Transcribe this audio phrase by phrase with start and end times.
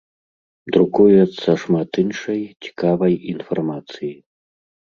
[0.77, 4.13] Друкуецца шмат іншай цікавай інфармацыі.